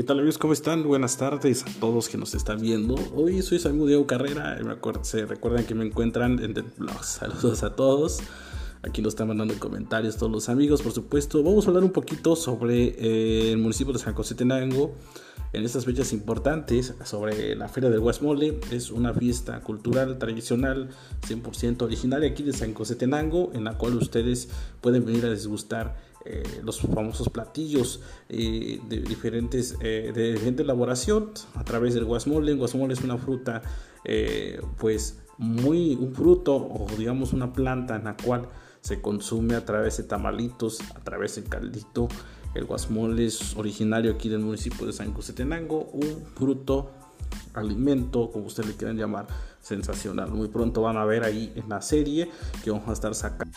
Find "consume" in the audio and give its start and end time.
39.00-39.54